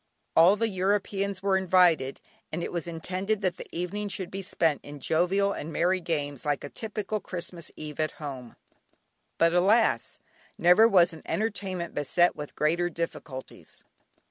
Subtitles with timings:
[0.35, 2.19] All the Europeans were invited,
[2.51, 6.43] and it was intended that the evening should be spent in jovial and merry games
[6.43, 8.55] like a typical Christmas eve at home.
[9.37, 10.19] But alas!
[10.57, 13.83] never was an entertainment beset with greater difficulties.